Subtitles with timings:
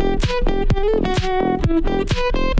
[0.00, 0.24] Thank
[2.14, 2.59] you.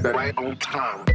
[0.00, 1.11] right on time.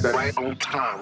[0.00, 1.01] right on time.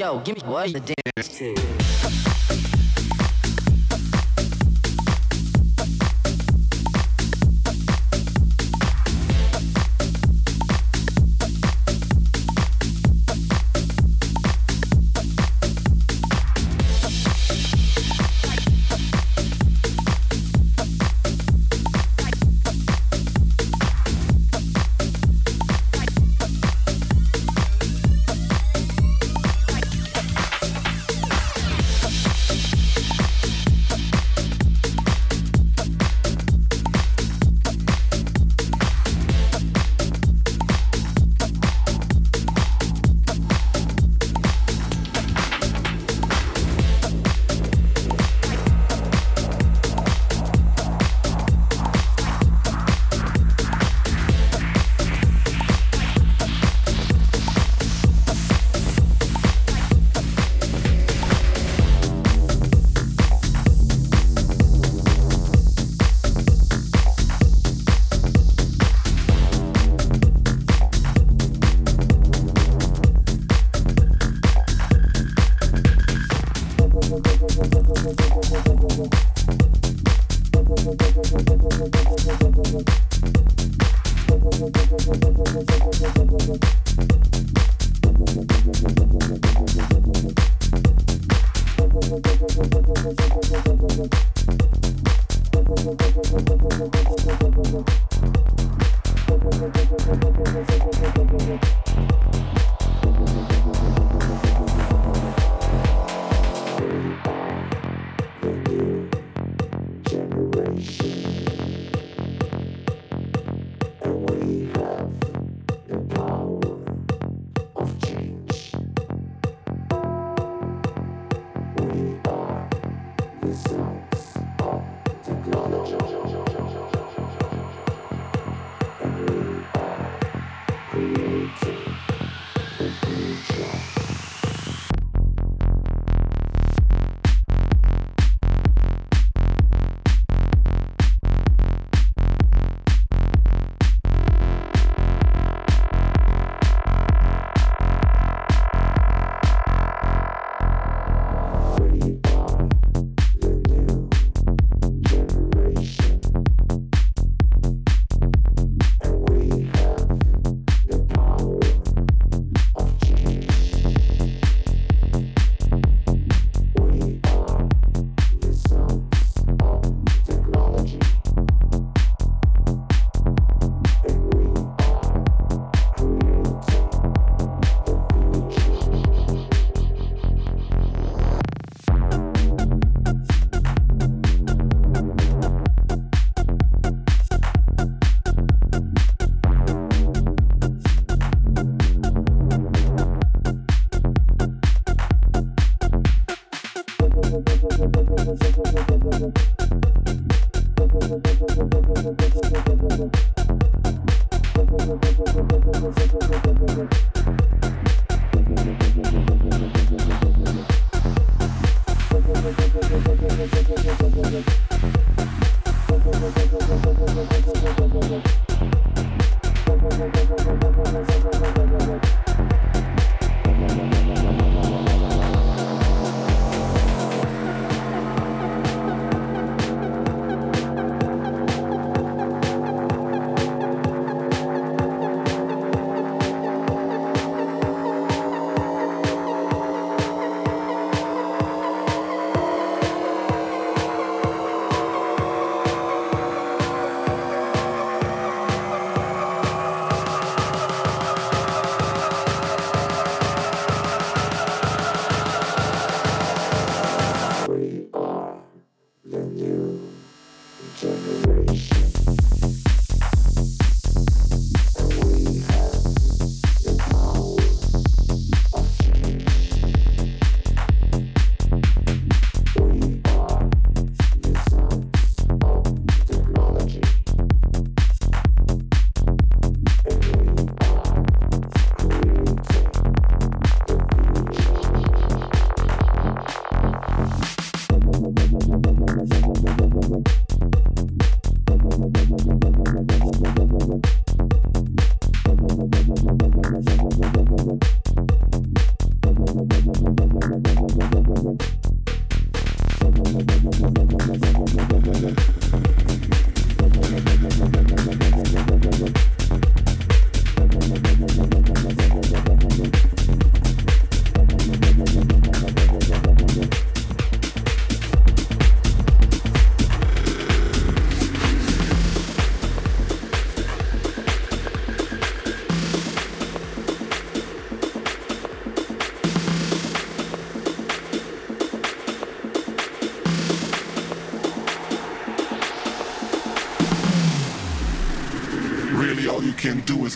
[0.00, 0.72] Yo, give me what?
[0.72, 1.19] The dance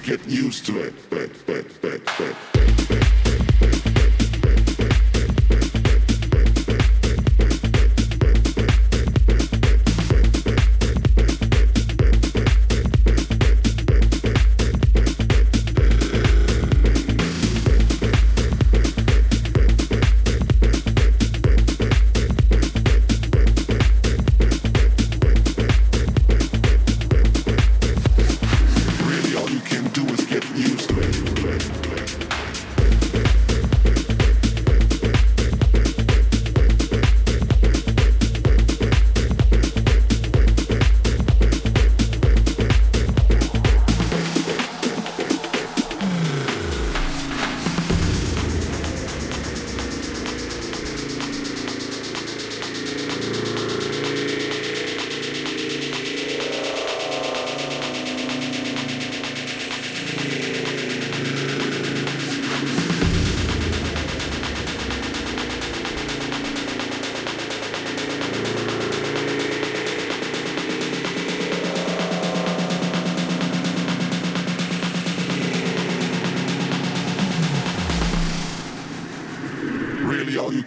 [0.05, 0.95] get used to it.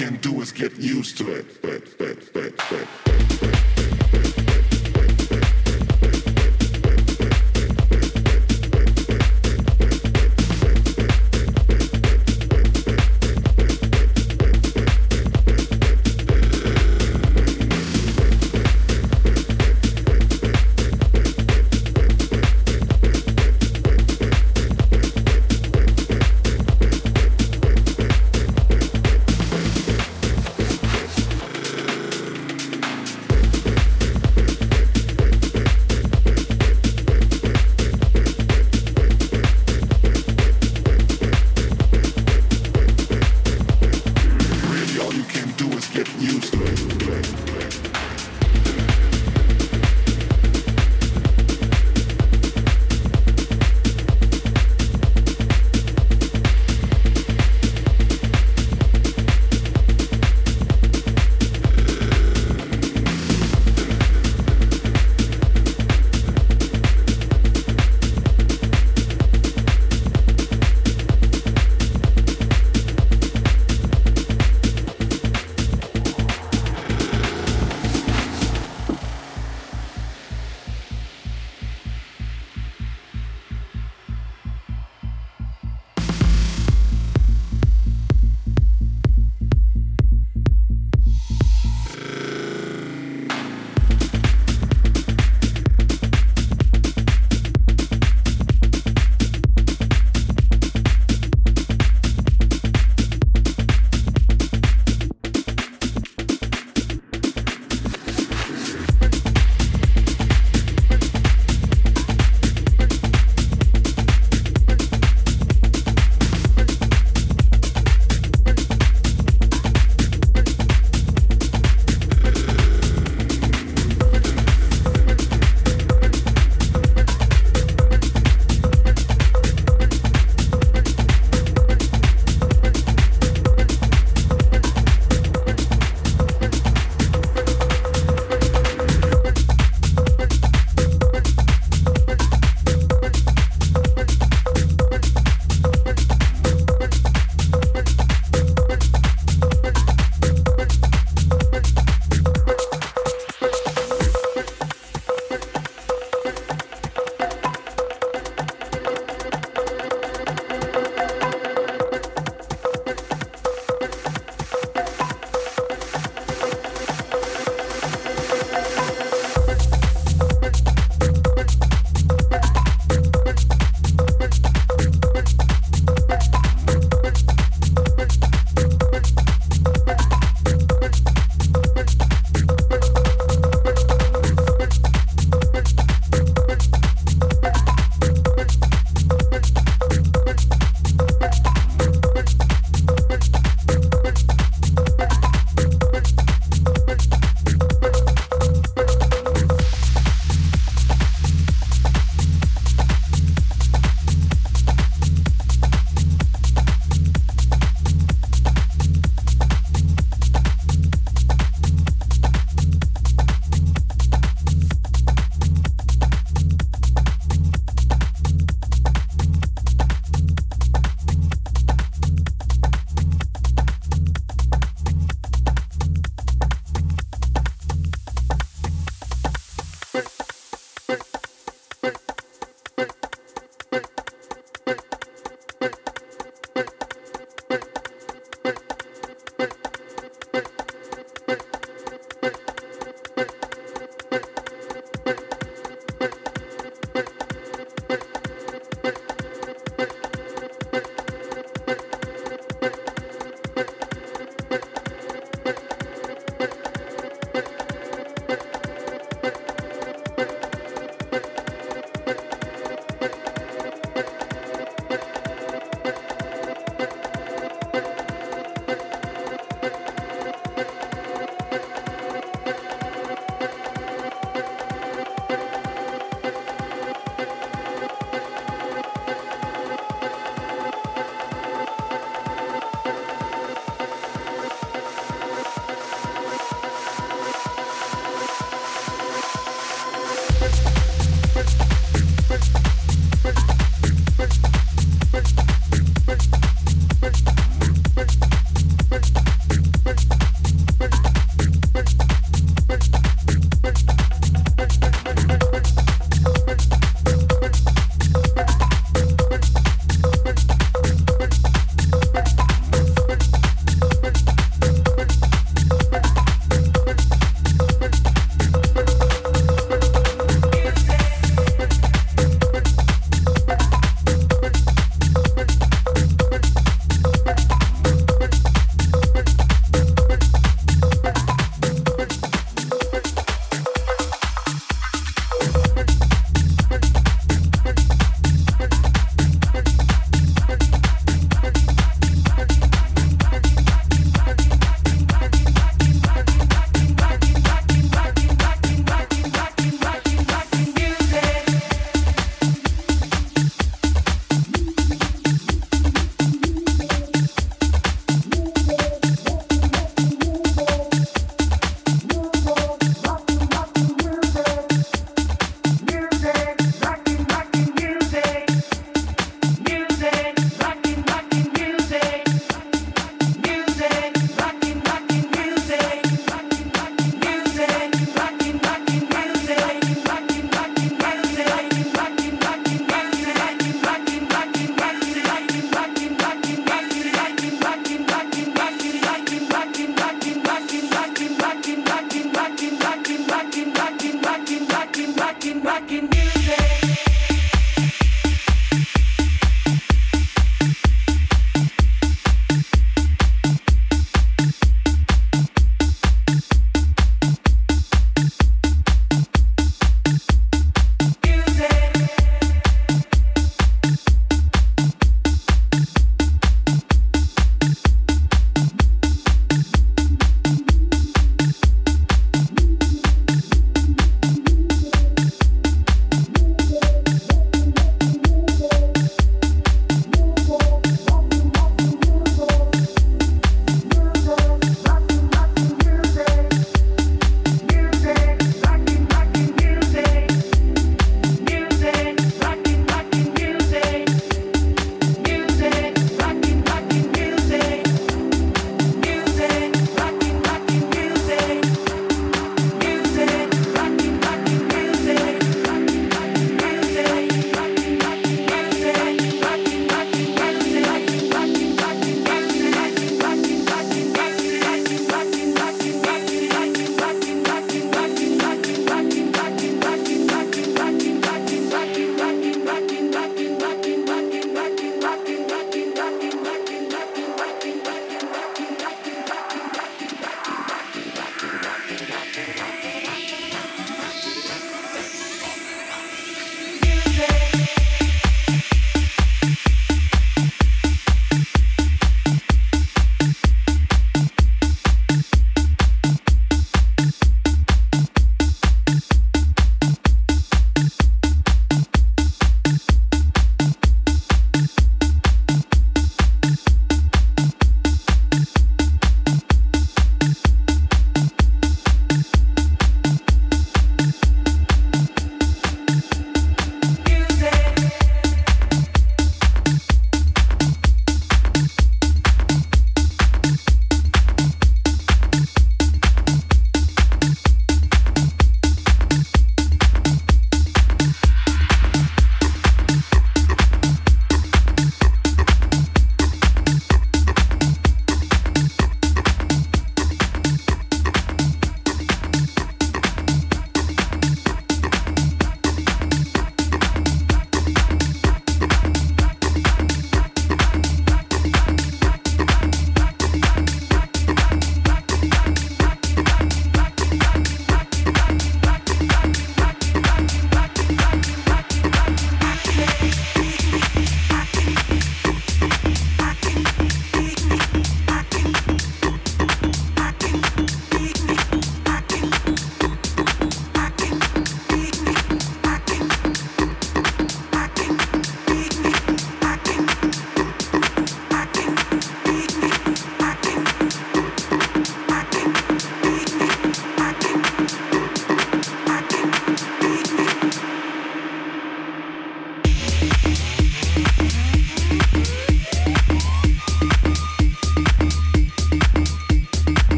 [0.00, 1.50] Can do is get used to it.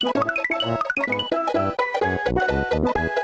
[0.04, 0.26] Thank
[3.08, 3.23] you.